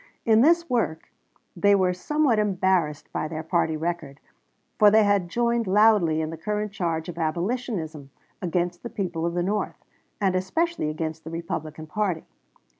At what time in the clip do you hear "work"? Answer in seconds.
0.67-1.11